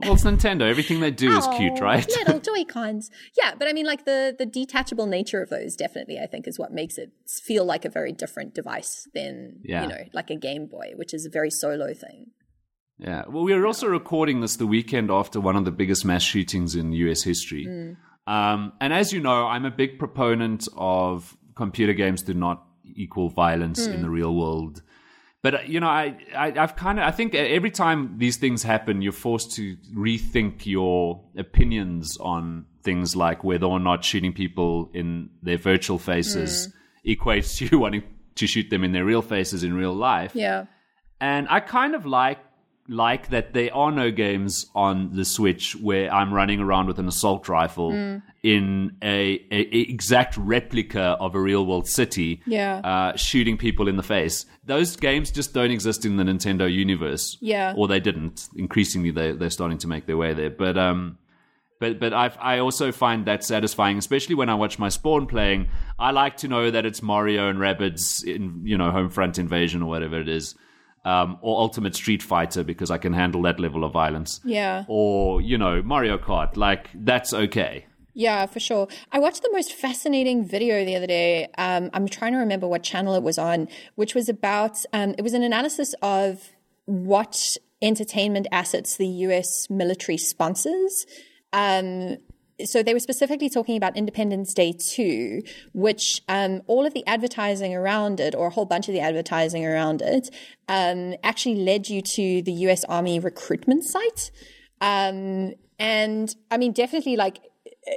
[0.00, 0.68] Well, it's Nintendo.
[0.68, 2.06] Everything they do is cute, right?
[2.06, 3.10] little Joy Cons.
[3.36, 6.58] Yeah, but I mean, like the the detachable nature of those definitely, I think, is
[6.58, 7.10] what makes it
[7.44, 9.82] feel like a very different device than yeah.
[9.82, 12.30] you know, like a Game Boy, which is a very solo thing.
[12.98, 13.24] Yeah.
[13.28, 16.74] Well, we are also recording this the weekend after one of the biggest mass shootings
[16.74, 17.66] in US history.
[17.66, 17.96] Mm.
[18.26, 23.30] Um, and as you know, I'm a big proponent of computer games do not equal
[23.30, 23.94] violence mm.
[23.94, 24.82] in the real world.
[25.42, 28.62] But uh, you know, I, I have kind of I think every time these things
[28.62, 34.90] happen, you're forced to rethink your opinions on things like whether or not shooting people
[34.94, 36.68] in their virtual faces
[37.06, 37.16] mm.
[37.16, 38.02] equates to you wanting
[38.34, 40.32] to shoot them in their real faces in real life.
[40.34, 40.66] Yeah.
[41.20, 42.38] And I kind of like
[42.88, 47.06] like that there are no games on the Switch where I'm running around with an
[47.06, 48.22] assault rifle mm.
[48.42, 52.78] in a, a, exact replica of a real world city, yeah.
[52.78, 54.46] uh, shooting people in the face.
[54.64, 58.48] Those games just don't exist in the Nintendo universe, yeah, or they didn't.
[58.56, 61.18] Increasingly, they they're starting to make their way there, but um.
[61.80, 65.68] But but I I also find that satisfying, especially when I watch my spawn playing.
[65.96, 69.82] I like to know that it's Mario and Rabbids in you know home front invasion
[69.82, 70.56] or whatever it is
[71.08, 74.40] um, or Ultimate Street Fighter because I can handle that level of violence.
[74.44, 74.84] Yeah.
[74.88, 76.56] Or, you know, Mario Kart.
[76.56, 77.86] Like, that's okay.
[78.12, 78.88] Yeah, for sure.
[79.10, 81.48] I watched the most fascinating video the other day.
[81.56, 85.22] Um, I'm trying to remember what channel it was on, which was about, um, it
[85.22, 86.50] was an analysis of
[86.84, 91.06] what entertainment assets the US military sponsors.
[91.54, 92.18] Um,
[92.64, 95.42] so they were specifically talking about Independence Day 2,
[95.74, 99.64] which um, all of the advertising around it, or a whole bunch of the advertising
[99.64, 100.30] around it,
[100.68, 104.30] um, actually led you to the US Army recruitment site.
[104.80, 107.40] Um, and I mean, definitely like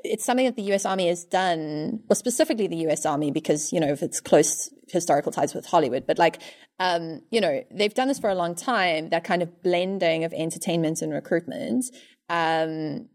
[0.03, 3.79] it's something that the US Army has done, or specifically the US Army, because, you
[3.79, 6.39] know, if it's close historical ties with Hollywood, but like,
[6.79, 10.33] um, you know, they've done this for a long time, that kind of blending of
[10.33, 11.85] entertainment and recruitment.
[12.29, 13.09] Um,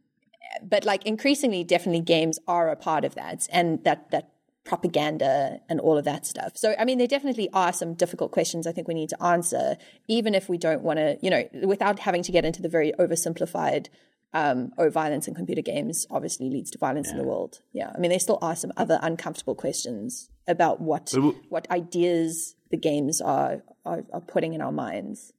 [0.62, 4.30] but like increasingly, definitely games are a part of that, and that that
[4.66, 6.56] propaganda and all of that stuff.
[6.56, 9.76] So, I mean, there definitely are some difficult questions I think we need to answer,
[10.08, 12.92] even if we don't want to, you know, without having to get into the very
[12.98, 13.86] oversimplified.
[14.34, 17.12] Um, oh, violence in computer games obviously leads to violence yeah.
[17.12, 17.60] in the world.
[17.72, 21.14] Yeah, I mean, there still are some other uncomfortable questions about what
[21.48, 25.32] what ideas the games are, are, are putting in our minds.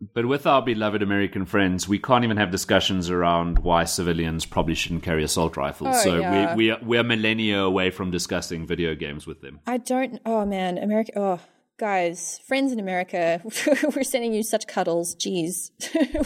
[0.00, 4.74] But with our beloved American friends, we can't even have discussions around why civilians probably
[4.74, 5.96] shouldn't carry assault rifles.
[5.98, 6.54] Oh, so yeah.
[6.54, 9.60] we, we are, we're millennia away from discussing video games with them.
[9.66, 10.20] I don't.
[10.24, 11.12] Oh man, America.
[11.16, 11.40] Oh,
[11.78, 13.40] guys, friends in America,
[13.96, 15.16] we're sending you such cuddles.
[15.16, 15.70] Jeez,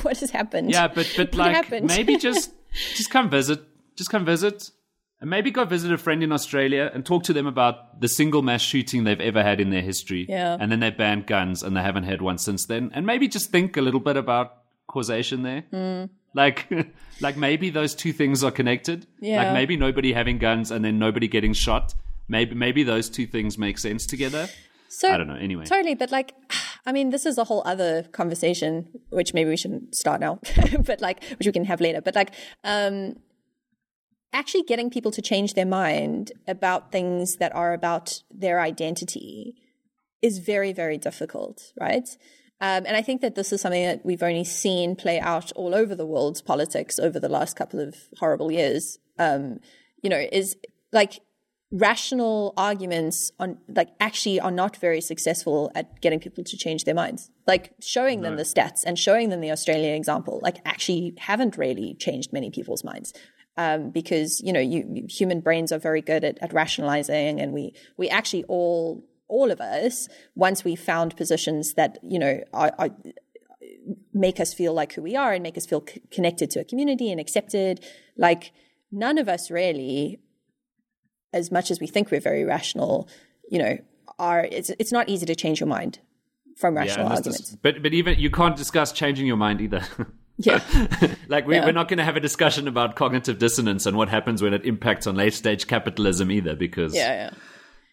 [0.02, 0.70] what has happened?
[0.70, 2.52] Yeah, but but What like maybe just
[2.94, 3.62] just come visit,
[3.96, 4.70] just come visit,
[5.22, 8.42] and maybe go visit a friend in Australia and talk to them about the single
[8.42, 10.26] mass shooting they've ever had in their history.
[10.28, 10.56] Yeah.
[10.58, 12.90] and then they banned guns and they haven't had one since then.
[12.92, 15.60] And maybe just think a little bit about causation there.
[15.70, 16.06] Hmm.
[16.34, 16.68] Like,
[17.20, 19.06] like maybe those two things are connected.
[19.20, 19.44] Yeah.
[19.44, 21.94] Like maybe nobody having guns and then nobody getting shot.
[22.26, 24.48] Maybe maybe those two things make sense together.
[24.88, 25.36] So I don't know.
[25.36, 25.66] Anyway.
[25.66, 26.34] Totally, but like,
[26.84, 30.40] I mean, this is a whole other conversation, which maybe we shouldn't start now,
[30.84, 32.00] but like, which we can have later.
[32.00, 33.14] But like, um,
[34.32, 39.54] actually getting people to change their mind about things that are about their identity
[40.22, 42.08] is very, very difficult, right?
[42.60, 45.74] Um, and I think that this is something that we've only seen play out all
[45.74, 48.98] over the world's politics over the last couple of horrible years.
[49.18, 49.58] Um,
[50.00, 50.56] you know, is
[50.92, 51.20] like
[51.72, 56.94] rational arguments on like actually are not very successful at getting people to change their
[56.94, 57.30] minds.
[57.46, 61.96] Like showing them the stats and showing them the Australian example, like actually haven't really
[61.98, 63.12] changed many people's minds.
[63.58, 67.74] Um, because you know, you, human brains are very good at, at rationalizing, and we
[67.98, 72.88] we actually all all of us once we found positions that you know are, are
[74.14, 76.64] make us feel like who we are and make us feel c- connected to a
[76.64, 77.84] community and accepted.
[78.16, 78.52] Like
[78.90, 80.20] none of us really,
[81.32, 83.08] as much as we think we're very rational,
[83.50, 83.78] you know,
[84.18, 85.98] are it's it's not easy to change your mind
[86.56, 87.56] from rational this- arguments.
[87.62, 89.82] but but even you can't discuss changing your mind either.
[90.38, 90.60] yeah,
[91.28, 91.66] like we, Yeah.
[91.66, 94.64] we're not going to have a discussion about cognitive dissonance and what happens when it
[94.64, 97.30] impacts on late stage capitalism either because yeah, yeah.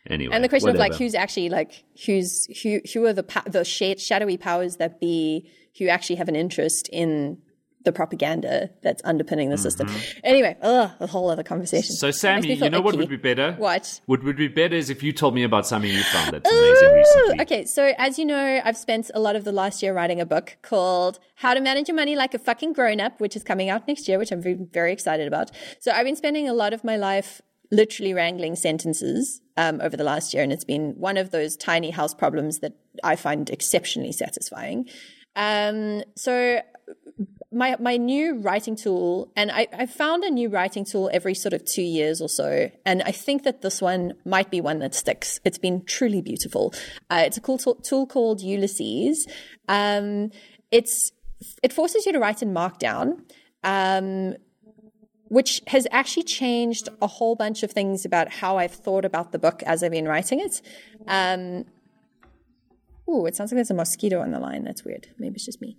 [0.08, 3.43] anyway And the question of like who's actually like who's who who are the pa-
[3.45, 7.38] the shadowy powers that be who actually have an interest in
[7.85, 9.87] the propaganda that's underpinning the system.
[10.23, 11.93] Anyway, ugh, a whole other conversation.
[11.95, 12.07] Mm-hmm.
[12.07, 14.01] so sammy you know what would be better What?
[14.05, 16.93] what would be better is if you told me about something you found that's amazing
[16.93, 20.19] recently Okay, so as you know, I've spent a lot of the last year writing
[20.19, 23.43] a book called How to Manage Your Money Like a Fucking Grown Up, which is
[23.43, 25.51] coming out next year, which I'm very, very excited about.
[25.79, 30.03] So I've been spending a lot of my life literally wrangling sentences um, over the
[30.03, 34.11] last year, and it's been one of those tiny house problems that I find exceptionally
[34.11, 34.87] satisfying.
[35.35, 36.61] Um, so
[37.51, 41.53] my my new writing tool, and I, I found a new writing tool every sort
[41.53, 44.93] of two years or so, and I think that this one might be one that
[44.93, 45.39] sticks.
[45.43, 46.73] It's been truly beautiful.
[47.09, 49.27] Uh, it's a cool tool, tool called Ulysses.
[49.67, 50.31] Um,
[50.71, 51.12] it's
[51.63, 53.21] it forces you to write in Markdown.
[53.63, 54.35] Um,
[55.29, 59.38] which has actually changed a whole bunch of things about how I've thought about the
[59.38, 60.59] book as I've been writing it.
[61.07, 61.65] Um,
[63.10, 64.63] Ooh, it sounds like there's a mosquito on the line.
[64.63, 65.08] That's weird.
[65.17, 65.78] Maybe it's just me.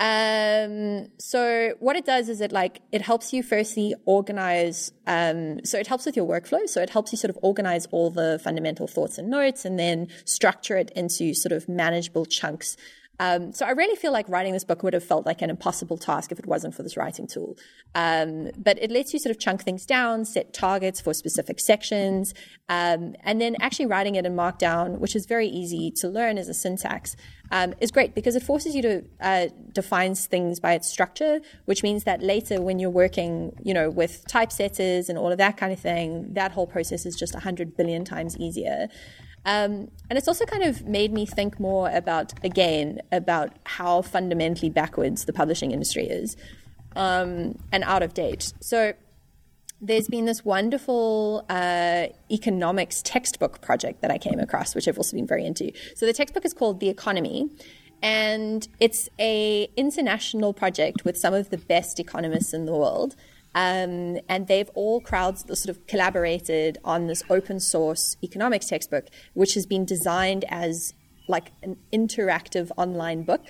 [0.00, 4.92] Um, so what it does is it like it helps you firstly organize.
[5.06, 6.68] Um, so it helps with your workflow.
[6.68, 10.08] So it helps you sort of organize all the fundamental thoughts and notes, and then
[10.24, 12.76] structure it into sort of manageable chunks.
[13.20, 15.98] Um, so I really feel like writing this book would have felt like an impossible
[15.98, 17.56] task if it wasn't for this writing tool.
[17.94, 22.34] Um, but it lets you sort of chunk things down, set targets for specific sections,
[22.68, 26.48] um, and then actually writing it in Markdown, which is very easy to learn as
[26.48, 27.14] a syntax,
[27.50, 31.82] um, is great because it forces you to uh, define things by its structure, which
[31.82, 35.72] means that later when you're working, you know, with typesetters and all of that kind
[35.72, 38.88] of thing, that whole process is just a hundred billion times easier.
[39.44, 44.70] Um, and it's also kind of made me think more about, again, about how fundamentally
[44.70, 46.36] backwards the publishing industry is
[46.94, 48.52] um, and out of date.
[48.60, 48.92] So
[49.80, 55.16] there's been this wonderful uh, economics textbook project that I came across, which I've also
[55.16, 55.72] been very into.
[55.96, 57.50] So the textbook is called The Economy,
[58.00, 63.16] and it's a international project with some of the best economists in the world.
[63.54, 69.54] Um, and they've all crowds sort of collaborated on this open source economics textbook, which
[69.54, 70.94] has been designed as
[71.28, 73.44] like an interactive online book.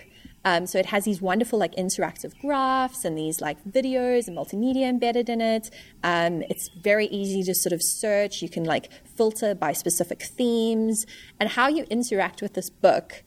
[0.45, 4.89] Um, so it has these wonderful like interactive graphs and these like videos and multimedia
[4.89, 5.71] embedded in it.
[6.03, 8.43] Um, it's very easy to sort of search.
[8.43, 11.07] You can like filter by specific themes
[11.39, 13.23] and how you interact with this book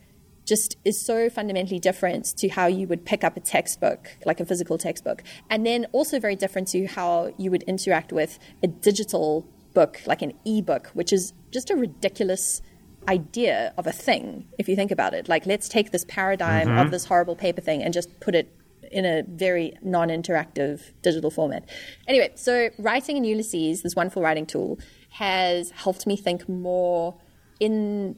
[0.46, 4.46] just is so fundamentally different to how you would pick up a textbook, like a
[4.46, 9.48] physical textbook, and then also very different to how you would interact with a digital
[9.74, 12.62] book, like an ebook, which is just a ridiculous
[13.08, 15.28] idea of a thing if you think about it.
[15.28, 16.90] Like, let's take this paradigm of mm-hmm.
[16.92, 18.52] this horrible paper thing and just put it
[18.92, 21.68] in a very non-interactive digital format.
[22.08, 24.80] Anyway, so writing in Ulysses, this wonderful writing tool,
[25.10, 27.16] has helped me think more
[27.60, 28.18] in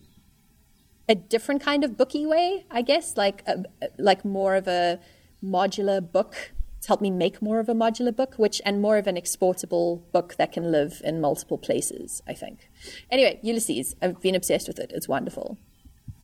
[1.10, 3.64] a different kind of booky way, I guess, like a,
[3.98, 5.00] like more of a
[5.44, 6.52] modular book.
[6.78, 10.04] It's helped me make more of a modular book, which and more of an exportable
[10.12, 12.22] book that can live in multiple places.
[12.28, 12.70] I think.
[13.10, 14.92] Anyway, Ulysses, I've been obsessed with it.
[14.94, 15.58] It's wonderful.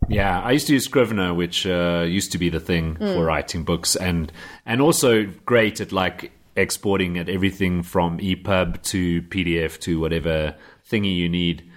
[0.10, 3.14] Yeah, I used to use Scrivener, which uh, used to be the thing mm.
[3.14, 4.32] for writing books, and
[4.66, 10.56] and also great at like exporting at everything from EPUB to PDF to whatever
[10.90, 11.70] thingy you need.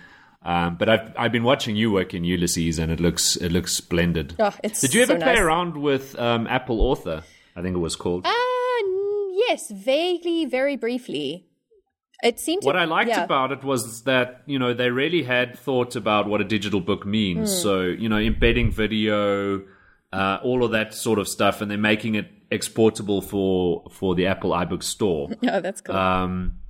[0.47, 3.77] Um, but I've I've been watching you work in Ulysses, and it looks it looks
[3.77, 4.37] splendid.
[4.39, 5.41] Oh, Did you ever so play nice.
[5.41, 7.25] around with um, Apple Author?
[7.57, 8.25] I think it was called.
[8.25, 8.31] Uh,
[9.49, 11.47] yes, vaguely, very briefly.
[12.23, 13.25] It seemed to, what I liked yeah.
[13.25, 17.05] about it was that you know they really had thought about what a digital book
[17.05, 17.53] means.
[17.53, 19.63] So you know, embedding video,
[20.13, 24.27] uh, all of that sort of stuff, and they're making it exportable for for the
[24.29, 25.29] Apple iBook store.
[25.43, 25.97] Oh, that's cool.
[25.97, 26.61] Um,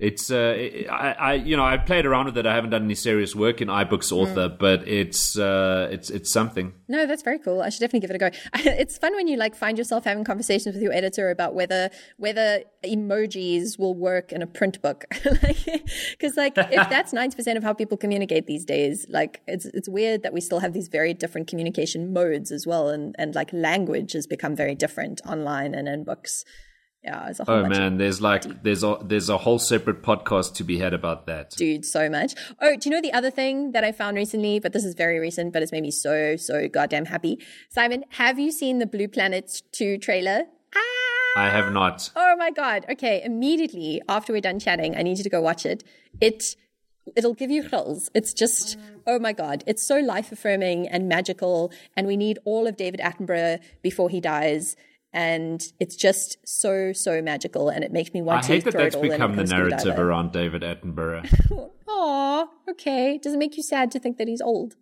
[0.00, 2.46] it's uh, it, I, I you know I played around with it.
[2.46, 6.72] I haven't done any serious work in iBooks Author, but it's uh, it's it's something.
[6.88, 7.60] No, that's very cool.
[7.60, 8.30] I should definitely give it a go.
[8.80, 12.62] It's fun when you like find yourself having conversations with your editor about whether whether
[12.82, 15.04] emojis will work in a print book.
[16.10, 19.88] Because like, if that's ninety percent of how people communicate these days, like it's it's
[19.88, 23.52] weird that we still have these very different communication modes as well, and and like
[23.52, 26.44] language has become very different online and in books.
[27.02, 30.54] Yeah, it's a whole Oh man, there's like there's a there's a whole separate podcast
[30.56, 31.50] to be had about that.
[31.56, 32.34] dude so much.
[32.60, 34.58] Oh, do you know the other thing that I found recently?
[34.60, 37.38] But this is very recent, but it's made me so, so goddamn happy.
[37.70, 40.42] Simon, have you seen the Blue Planet 2 trailer?
[40.76, 40.80] Ah!
[41.36, 42.10] I have not.
[42.16, 42.84] Oh my god.
[42.90, 45.82] Okay, immediately after we're done chatting, I need you to go watch it.
[46.20, 46.54] It
[47.16, 48.10] it'll give you chills.
[48.14, 48.76] It's just
[49.06, 53.00] oh my god, it's so life affirming and magical and we need all of David
[53.00, 54.76] Attenborough before he dies.
[55.12, 58.72] And it's just so so magical, and it makes me want I to hate that
[58.72, 61.70] throw that's it all in become the and go scuba narrative around David Attenborough.
[61.88, 63.18] oh okay.
[63.18, 64.76] Does it make you sad to think that he's old?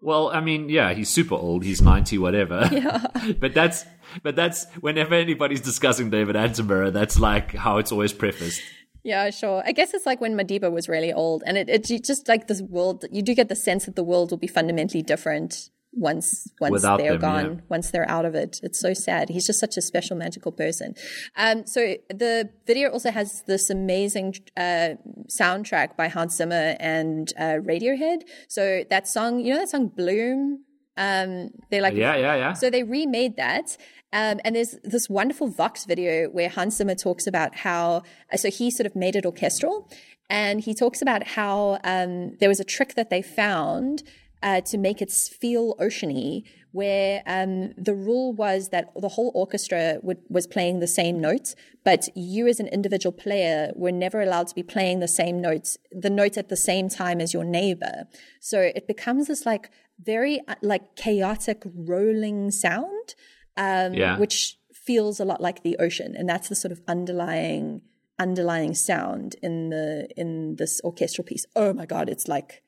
[0.00, 1.64] Well, I mean, yeah, he's super old.
[1.64, 2.68] He's ninety, whatever.
[2.72, 3.06] Yeah.
[3.40, 3.84] but that's
[4.22, 8.60] but that's whenever anybody's discussing David Attenborough, that's like how it's always prefaced.
[9.04, 9.62] Yeah, sure.
[9.66, 12.62] I guess it's like when Madiba was really old, and it, it just like this
[12.62, 13.04] world.
[13.10, 16.98] You do get the sense that the world will be fundamentally different once once Without
[16.98, 17.60] they're them, gone, yeah.
[17.68, 18.60] once they're out of it.
[18.62, 19.28] It's so sad.
[19.28, 20.94] He's just such a special, magical person.
[21.36, 24.94] Um, so the video also has this amazing uh,
[25.28, 28.22] soundtrack by Hans Zimmer and uh, Radiohead.
[28.48, 30.64] So that song, you know, that song Bloom.
[30.96, 32.52] Um, they like Yeah, yeah, yeah.
[32.52, 33.76] so they remade that.
[34.14, 38.50] Um, and there's this wonderful Vox video where Hans Zimmer talks about how, uh, so
[38.50, 39.90] he sort of made it orchestral.
[40.28, 44.02] And he talks about how um, there was a trick that they found
[44.42, 49.98] uh, to make it feel oceany, where um, the rule was that the whole orchestra
[50.02, 54.48] would, was playing the same notes, but you as an individual player were never allowed
[54.48, 58.04] to be playing the same notes, the notes at the same time as your neighbor.
[58.40, 59.70] So it becomes this like
[60.02, 63.14] very uh, like chaotic rolling sound,
[63.56, 64.18] um, Yeah.
[64.18, 67.82] which feels a lot like the ocean, and that's the sort of underlying
[68.18, 71.44] underlying sound in the in this orchestral piece.
[71.54, 72.62] Oh my god, it's like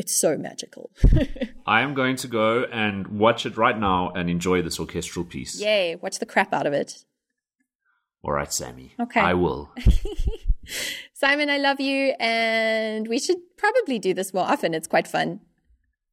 [0.00, 0.90] it's so magical.
[1.66, 5.60] I am going to go and watch it right now and enjoy this orchestral piece.
[5.60, 7.04] Yay, watch the crap out of it.
[8.22, 8.94] All right, Sammy.
[8.98, 9.20] Okay.
[9.20, 9.70] I will.
[11.12, 14.72] Simon, I love you, and we should probably do this more often.
[14.72, 15.40] It's quite fun.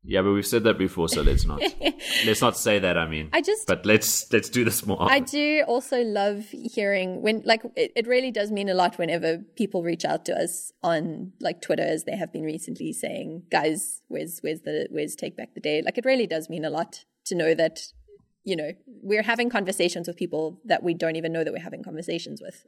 [0.03, 1.61] Yeah, but we've said that before, so let's not.
[2.25, 2.97] let's not say that.
[2.97, 4.97] I mean, I just- But let's let's do this more.
[5.01, 9.39] I do also love hearing when, like, it, it really does mean a lot whenever
[9.57, 14.01] people reach out to us on like Twitter, as they have been recently, saying, "Guys,
[14.07, 17.03] where's where's the where's Take Back the Day?" Like, it really does mean a lot
[17.25, 17.79] to know that
[18.45, 21.83] you know we're having conversations with people that we don't even know that we're having
[21.83, 22.63] conversations with.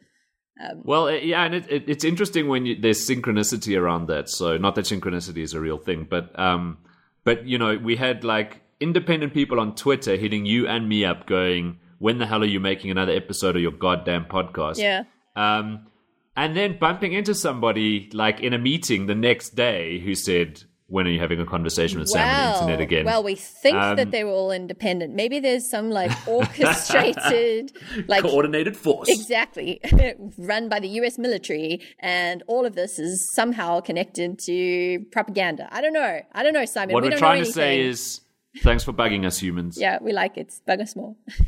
[0.84, 4.28] Well, uh, yeah, and it, it, it's interesting when you, there's synchronicity around that.
[4.30, 6.80] So, not that synchronicity is a real thing, but um,
[7.24, 11.28] but you know, we had like independent people on Twitter hitting you and me up,
[11.28, 15.04] going, "When the hell are you making another episode of your goddamn podcast?" Yeah.
[15.36, 15.88] Um,
[16.36, 21.08] and then bumping into somebody like in a meeting the next day who said, "When
[21.08, 23.96] are you having a conversation with Sam on the internet again?" Well, we think Um,
[23.96, 25.16] that they were all independent.
[25.16, 27.72] Maybe there's some like orchestrated,
[28.08, 29.08] like coordinated force.
[29.10, 29.80] exactly
[30.38, 31.18] run by the U.S.
[31.18, 35.68] military, and all of this is somehow connected to propaganda.
[35.72, 36.22] I don't know.
[36.34, 36.94] I don't know, Simon.
[36.94, 38.22] What we we're don't trying to say is,
[38.64, 39.78] thanks for bugging us humans.
[39.80, 40.54] yeah, we like it.
[40.66, 41.16] Bug us more.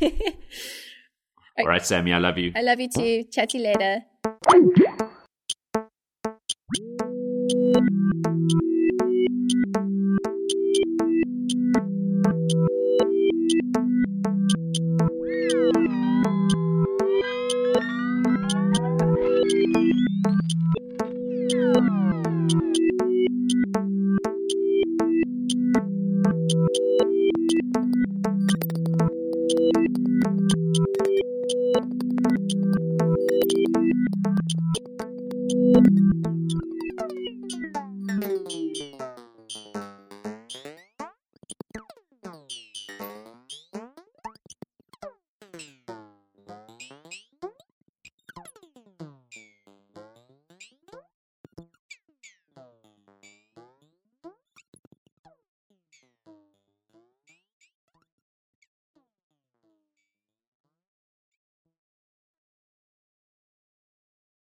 [1.58, 2.52] All right, Sammy, I love you.
[2.56, 3.24] I love you too.
[3.24, 5.10] Chat to you later.